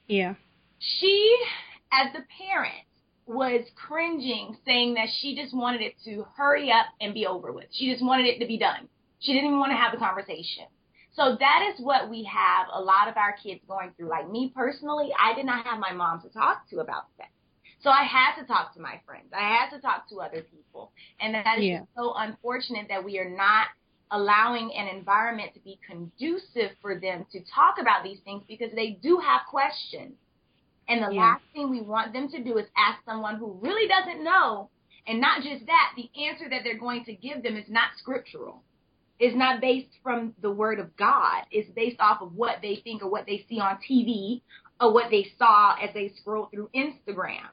[0.07, 0.35] Yeah.
[0.79, 1.37] She,
[1.93, 2.85] as the parent,
[3.31, 7.66] was cringing, saying that she just wanted it to hurry up and be over with.
[7.71, 8.88] She just wanted it to be done.
[9.21, 10.64] She didn't even want to have a conversation.
[11.12, 14.09] So that is what we have a lot of our kids going through.
[14.09, 17.31] Like me personally, I did not have my mom to talk to about sex.
[17.83, 19.27] So I had to talk to my friends.
[19.33, 20.93] I had to talk to other people.
[21.21, 21.81] And that is yeah.
[21.97, 23.69] so unfortunate that we are not
[24.11, 28.99] allowing an environment to be conducive for them to talk about these things because they
[29.03, 30.14] do have questions.
[30.90, 31.20] And the yeah.
[31.20, 34.68] last thing we want them to do is ask someone who really doesn't know.
[35.07, 38.62] And not just that, the answer that they're going to give them is not scriptural.
[39.20, 41.44] It's not based from the word of God.
[41.53, 44.40] It's based off of what they think or what they see on TV
[44.81, 47.48] or what they saw as they scroll through Instagram.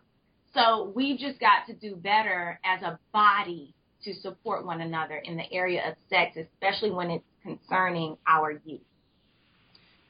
[0.56, 5.36] So we've just got to do better as a body to support one another in
[5.36, 8.82] the area of sex, especially when it's concerning our youth.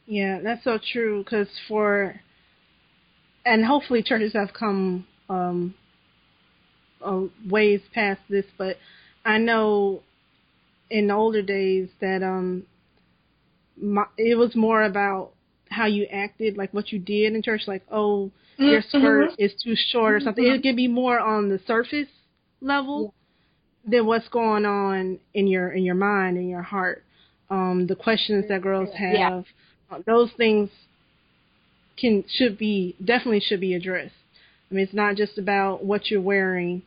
[0.06, 1.24] Yeah, that's so true.
[1.24, 2.22] Because for
[3.48, 5.74] and hopefully churches have come um,
[7.04, 8.78] uh, ways past this, but
[9.26, 10.04] I know
[10.90, 12.64] in the older days that um,
[13.82, 15.32] my, it was more about
[15.70, 18.98] how you acted, like what you did in church, like oh your mm-hmm.
[18.98, 19.44] skirt mm-hmm.
[19.44, 20.44] is too short or something.
[20.44, 20.56] Mm-hmm.
[20.56, 22.08] It could be more on the surface
[22.62, 23.14] level
[23.84, 24.00] yeah.
[24.00, 27.04] than what's going on in your in your mind and your heart.
[27.50, 29.46] Um, the questions that girls have,
[29.90, 30.00] yeah.
[30.06, 30.70] those things
[31.98, 34.14] can should be definitely should be addressed.
[34.70, 36.84] I mean, it's not just about what you're wearing,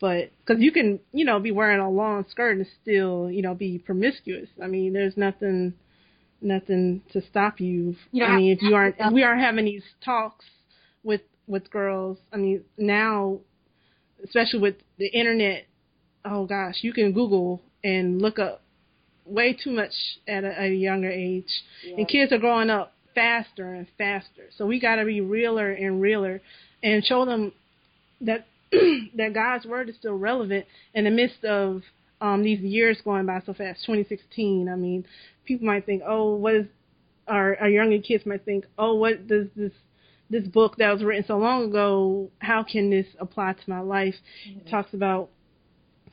[0.00, 3.54] but because you can, you know, be wearing a long skirt and still, you know,
[3.54, 4.48] be promiscuous.
[4.62, 5.74] I mean, there's nothing,
[6.42, 7.96] nothing to stop you.
[8.12, 10.44] you I mean, if you aren't, if we aren't having these talks
[11.02, 13.38] with with girls, I mean, now,
[14.22, 15.64] especially with the internet,
[16.24, 18.62] oh gosh, you can Google and look up
[19.24, 19.92] way too much
[20.28, 21.48] at a, a younger age,
[21.82, 21.96] yeah.
[21.96, 24.44] and kids are growing up faster and faster.
[24.56, 26.40] So we got to be realer and realer
[26.82, 27.52] and show them
[28.20, 31.82] that that God's word is still relevant in the midst of
[32.20, 33.84] um, these years going by so fast.
[33.86, 34.68] 2016.
[34.68, 35.04] I mean,
[35.44, 36.66] people might think, oh, what is
[37.26, 39.72] our our younger kids might think, oh, what does this
[40.30, 42.30] this book that was written so long ago?
[42.38, 44.14] How can this apply to my life?
[44.48, 44.60] Mm-hmm.
[44.60, 45.30] It talks about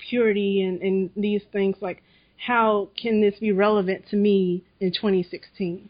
[0.09, 2.03] purity and and these things like
[2.37, 5.89] how can this be relevant to me in 2016?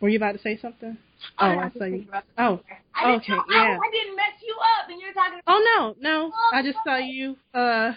[0.00, 0.96] Were you about to say something?
[1.38, 2.06] Oh, I saw you.
[2.38, 2.60] Oh,
[2.94, 3.78] I okay, know, yeah.
[3.80, 5.40] I, I didn't mess you up, and you're talking.
[5.46, 6.32] Oh no, no.
[6.52, 7.92] I just saw you uh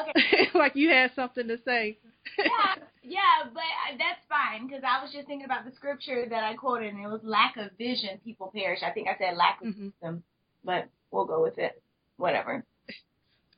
[0.00, 0.48] Okay.
[0.54, 1.98] like you had something to say.
[2.38, 3.62] yeah, yeah, but
[3.98, 7.08] that's fine because I was just thinking about the scripture that I quoted, and it
[7.08, 8.80] was lack of vision, people perish.
[8.82, 9.92] I think I said lack of Mhm.
[10.00, 10.22] wisdom,
[10.64, 11.82] but we'll go with it.
[12.16, 12.64] Whatever.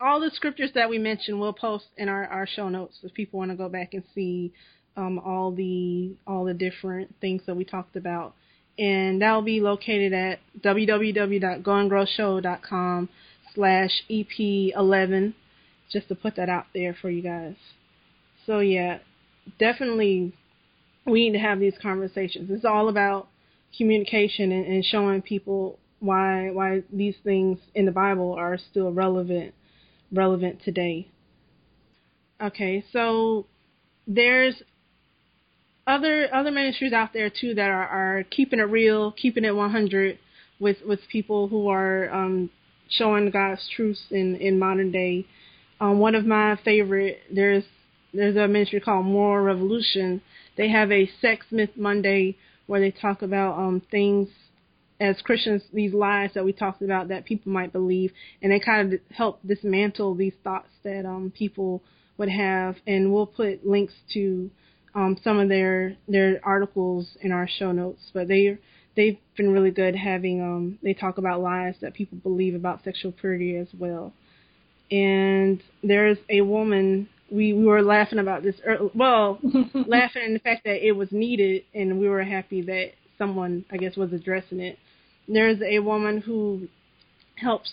[0.00, 3.38] All the scriptures that we mentioned we'll post in our, our show notes if people
[3.38, 4.52] want to go back and see
[4.96, 8.34] um, all the all the different things that we talked about.
[8.78, 13.08] And that'll be located at www.goandgrowshow.com
[13.54, 15.34] slash EP11,
[15.92, 17.54] just to put that out there for you guys.
[18.46, 18.98] So yeah,
[19.58, 20.32] definitely
[21.06, 22.50] we need to have these conversations.
[22.50, 23.28] It's all about
[23.76, 29.54] communication and, and showing people why why these things in the Bible are still relevant
[30.12, 31.08] relevant today.
[32.42, 33.46] Okay, so
[34.06, 34.62] there's
[35.86, 40.18] other other ministries out there too that are, are keeping it real, keeping it 100
[40.58, 42.50] with with people who are um,
[42.88, 45.26] showing God's truth in in modern day.
[45.80, 47.64] Um, one of my favorite there's
[48.12, 50.22] there's a ministry called Moral Revolution.
[50.56, 54.28] They have a Sex Myth Monday where they talk about um, things
[55.00, 58.92] as Christians, these lies that we talked about that people might believe, and they kind
[58.92, 61.82] of help dismantle these thoughts that um, people
[62.16, 62.76] would have.
[62.86, 64.50] And we'll put links to
[64.94, 68.02] um, some of their their articles in our show notes.
[68.12, 68.58] But they
[68.96, 73.12] they've been really good having um, they talk about lies that people believe about sexual
[73.12, 74.12] purity as well.
[74.90, 79.38] And there's a woman we, we were laughing about this early, well
[79.74, 83.76] laughing in the fact that it was needed and we were happy that someone I
[83.76, 84.78] guess was addressing it.
[85.26, 86.68] There's a woman who
[87.36, 87.72] helps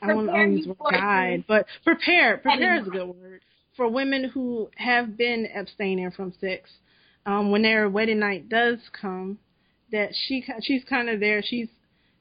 [0.00, 3.40] I don't to use the word guide, but prepare prepare is a good word
[3.76, 6.70] for women who have been abstaining from sex.
[7.24, 9.38] Um, when their wedding night does come,
[9.92, 11.42] that she she's kind of there.
[11.42, 11.68] She's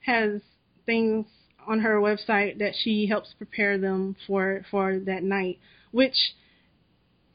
[0.02, 0.42] has
[0.86, 1.26] things
[1.68, 5.60] on her website that she helps prepare them for for that night,
[5.92, 6.16] which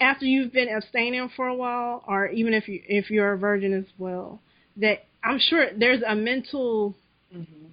[0.01, 3.73] after you've been abstaining for a while, or even if you if you're a virgin
[3.73, 4.41] as well,
[4.77, 6.95] that I'm sure there's a mental.
[7.35, 7.67] Mm-hmm.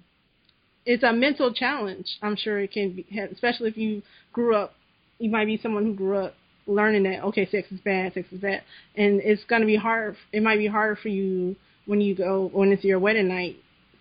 [0.86, 2.06] It's a mental challenge.
[2.20, 4.02] I'm sure it can be, especially if you
[4.32, 4.74] grew up.
[5.18, 6.34] You might be someone who grew up
[6.66, 8.62] learning that okay, sex is bad, sex is bad,
[8.96, 10.16] and it's to be hard.
[10.32, 13.56] It might be harder for you when you go when it's your wedding night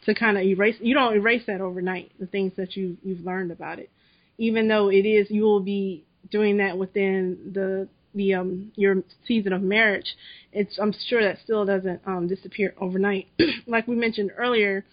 [0.06, 0.76] to kind of erase.
[0.80, 2.12] You don't erase that overnight.
[2.20, 3.90] The things that you you've learned about it,
[4.38, 9.54] even though it is, you will be doing that within the the um your season
[9.54, 10.16] of marriage.
[10.52, 13.28] It's I'm sure that still doesn't um disappear overnight.
[13.68, 14.86] like we mentioned earlier,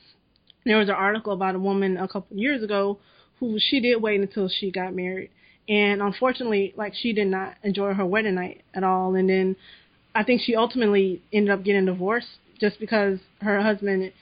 [0.65, 2.99] there was an article about a woman a couple years ago
[3.39, 5.31] who she did wait until she got married
[5.71, 9.15] and unfortunately like she did not enjoy her wedding night at all.
[9.15, 9.57] And then
[10.15, 12.27] i think she ultimately ended up getting divorced
[12.61, 14.13] just because her husband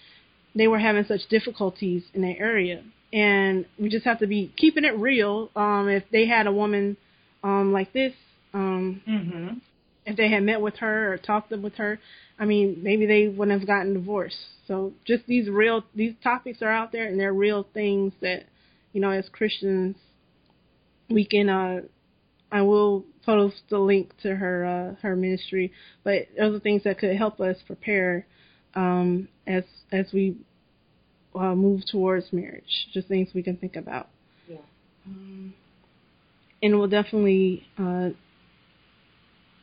[0.54, 2.82] they were having such difficulties in that area.
[3.12, 5.50] And we just have to be keeping it real.
[5.56, 6.96] Um if they had a woman
[7.42, 8.12] um like this
[8.54, 9.58] um Mm-hmm.
[10.06, 11.98] if they had met with her or talked with her
[12.38, 14.36] i mean maybe they wouldn't have gotten divorced.
[14.66, 18.44] So just these real these topics are out there and they're real things that
[18.92, 19.96] you know as christians
[21.10, 21.80] we can uh
[22.50, 25.72] I will post the link to her uh her ministry,
[26.04, 28.26] but those are things that could help us prepare
[28.74, 30.36] um as as we
[31.34, 32.88] uh, move towards marriage.
[32.92, 34.08] Just things we can think about.
[34.48, 34.56] Yeah.
[35.06, 35.54] Um,
[36.62, 38.10] and we'll definitely uh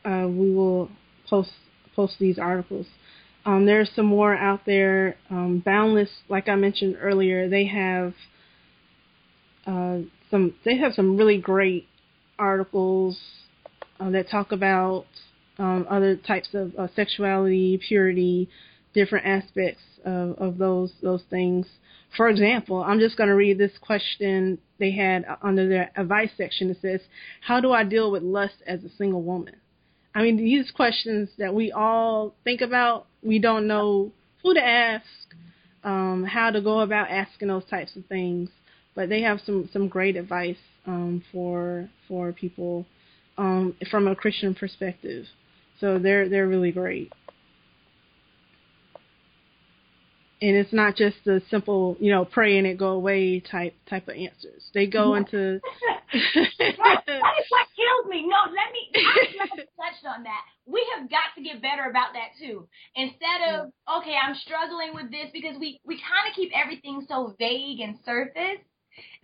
[0.08, 0.90] uh we will
[1.28, 1.50] post
[1.94, 2.86] post these articles.
[3.44, 5.16] Um, there's some more out there.
[5.30, 8.12] Um, Boundless, like I mentioned earlier, they have
[9.66, 9.98] uh,
[10.30, 11.88] some they have some really great
[12.38, 13.18] articles
[14.00, 15.06] uh, that talk about
[15.58, 18.48] um, other types of uh, sexuality, purity,
[18.94, 21.66] different aspects of, of those those things.
[22.16, 26.70] For example, I'm just going to read this question they had under their advice section.
[26.70, 27.00] It says,
[27.40, 29.56] "How do I deal with lust as a single woman?"
[30.14, 34.12] I mean, these questions that we all think about, we don't know
[34.42, 35.04] who to ask,
[35.84, 38.48] um, how to go about asking those types of things
[38.96, 42.86] but they have some some great advice um, for for people
[43.38, 45.26] um, from a Christian perspective.
[45.80, 47.12] So they're they're really great.
[50.42, 54.08] And it's not just the simple, you know, pray and it go away type type
[54.08, 54.62] of answers.
[54.74, 58.26] They go into that, that is what kills me.
[58.28, 58.92] No, let me.
[58.94, 60.42] I touched on that.
[60.66, 62.68] We have got to get better about that too.
[62.94, 67.34] Instead of okay, I'm struggling with this because we we kind of keep everything so
[67.38, 68.60] vague and surface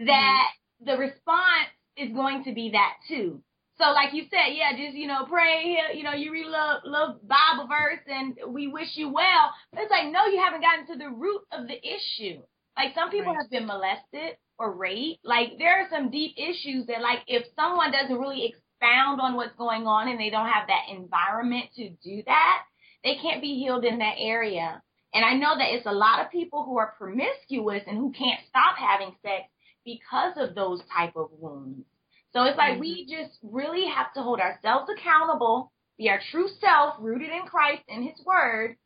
[0.01, 0.07] Mm-hmm.
[0.07, 0.49] that
[0.85, 3.43] the response is going to be that too.
[3.79, 5.77] So like you said, yeah, just you know, pray.
[5.95, 9.53] You know, you read a little, little Bible verse, and we wish you well.
[9.73, 12.43] But it's like, no, you haven't gotten to the root of the issue.
[12.77, 13.43] Like some people right.
[13.43, 15.25] have been molested or raped.
[15.25, 19.57] Like there are some deep issues that, like, if someone doesn't really expound on what's
[19.57, 22.59] going on and they don't have that environment to do that,
[23.05, 24.83] they can't be healed in that area.
[25.15, 28.41] And I know that it's a lot of people who are promiscuous and who can't
[28.49, 29.45] stop having sex
[29.85, 31.85] because of those type of wounds.
[32.33, 32.81] So it's like mm-hmm.
[32.81, 37.83] we just really have to hold ourselves accountable, be our true self, rooted in Christ
[37.89, 38.77] and His Word,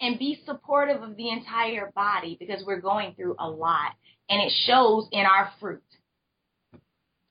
[0.00, 3.92] and be supportive of the entire body because we're going through a lot
[4.28, 5.82] and it shows in our fruit.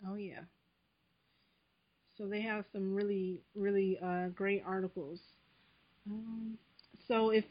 [0.07, 0.41] Oh, yeah.
[2.17, 5.19] So they have some really, really uh, great articles.
[6.09, 6.57] Um,
[7.07, 7.45] so if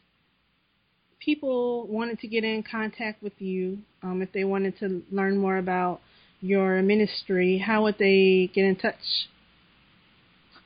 [1.25, 5.59] people wanted to get in contact with you, um, if they wanted to learn more
[5.59, 6.01] about
[6.41, 9.29] your ministry, how would they get in touch?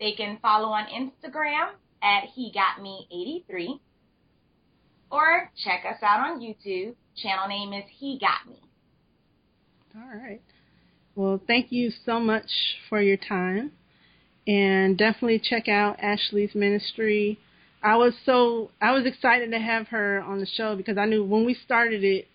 [0.00, 3.78] They can follow on Instagram at hegotme83
[5.10, 6.94] or check us out on YouTube.
[7.16, 8.58] Channel name is He Got Me.
[9.94, 10.40] All right.
[11.14, 12.50] Well, thank you so much
[12.88, 13.72] for your time.
[14.46, 17.38] And definitely check out Ashley's ministry.
[17.82, 21.24] I was so I was excited to have her on the show because I knew
[21.24, 22.28] when we started it,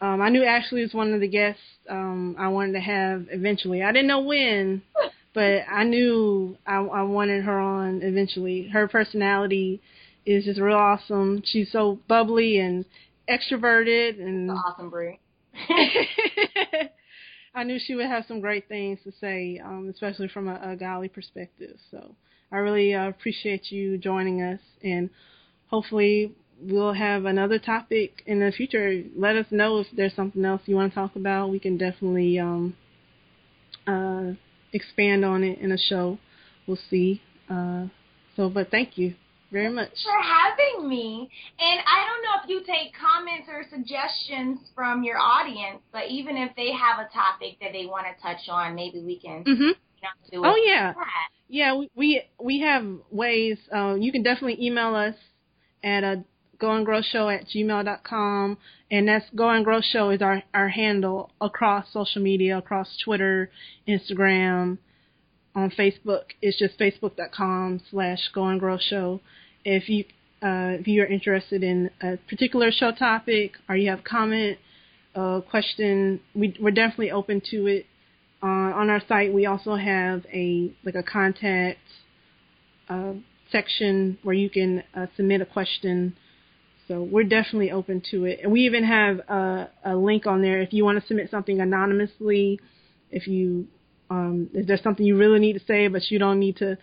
[0.00, 3.82] um, I knew Ashley was one of the guests um, I wanted to have eventually.
[3.82, 4.82] I didn't know when,
[5.34, 8.68] but I knew I, I wanted her on eventually.
[8.68, 9.80] Her personality
[10.24, 11.42] is just real awesome.
[11.44, 12.84] She's so bubbly and
[13.28, 15.18] extroverted and awesome, Brie.
[17.54, 20.76] I knew she would have some great things to say, um, especially from a, a
[20.76, 21.76] godly perspective.
[21.90, 22.14] So
[22.50, 25.08] I really uh, appreciate you joining us, and
[25.68, 29.02] hopefully we'll have another topic in the future.
[29.16, 31.50] Let us know if there's something else you want to talk about.
[31.50, 32.76] We can definitely um,
[33.86, 34.32] uh,
[34.72, 36.18] expand on it in a show.
[36.66, 37.22] We'll see.
[37.48, 37.86] Uh,
[38.36, 39.14] so, but thank you
[39.54, 41.30] very much for having me.
[41.58, 46.36] And I don't know if you take comments or suggestions from your audience, but even
[46.36, 49.44] if they have a topic that they want to touch on, maybe we can.
[49.44, 49.70] Mm-hmm.
[50.30, 50.92] You know, oh yeah,
[51.48, 51.76] yeah.
[51.76, 53.56] We, we we have ways.
[53.74, 55.14] Uh, you can definitely email us
[55.82, 56.24] at a
[56.58, 58.58] go and grow show at gmail.com
[58.90, 63.50] and that's go and grow show is our our handle across social media across twitter
[63.88, 64.78] instagram
[65.54, 69.20] on facebook it's just facebook.com slash go and grow show
[69.64, 70.04] if you
[70.42, 74.58] uh, if you're interested in a particular show topic or you have comment,
[75.14, 77.86] uh, question, we, we're definitely open to it.
[78.42, 81.78] Uh, on our site, we also have a like a contact
[82.90, 83.14] uh,
[83.50, 86.14] section where you can uh, submit a question.
[86.88, 90.60] So we're definitely open to it, and we even have a, a link on there
[90.60, 92.60] if you want to submit something anonymously.
[93.10, 93.68] If you
[94.10, 96.76] um, if there's something you really need to say, but you don't need to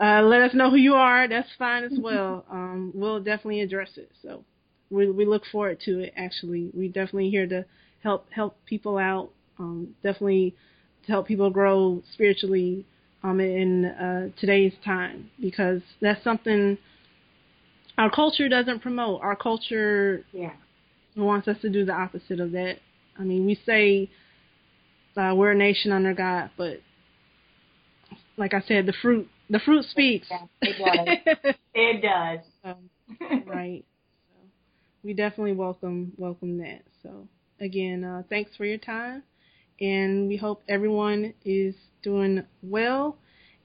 [0.00, 1.28] uh, let us know who you are.
[1.28, 2.44] That's fine as well.
[2.50, 4.10] Um, we'll definitely address it.
[4.22, 4.44] So
[4.90, 6.12] we we look forward to it.
[6.16, 7.64] Actually, we definitely here to
[8.02, 9.30] help help people out.
[9.58, 10.54] Um, definitely
[11.06, 12.84] to help people grow spiritually
[13.22, 16.76] um, in uh, today's time because that's something
[17.96, 19.20] our culture doesn't promote.
[19.22, 20.52] Our culture yeah.
[21.16, 22.78] wants us to do the opposite of that.
[23.18, 24.10] I mean, we say
[25.16, 26.80] uh, we're a nation under God, but
[28.36, 30.28] like I said, the fruit the fruit speaks.
[30.30, 31.54] Yeah, it does.
[31.74, 32.38] it does.
[32.64, 32.88] Um,
[33.46, 33.84] right.
[34.28, 34.34] So
[35.02, 36.82] we definitely welcome welcome that.
[37.02, 37.28] So
[37.60, 39.24] again, uh, thanks for your time,
[39.80, 43.16] and we hope everyone is doing well,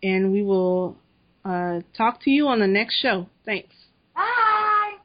[0.03, 0.97] and we will
[1.45, 3.27] uh, talk to you on the next show.
[3.45, 3.73] Thanks.
[4.15, 4.95] Bye.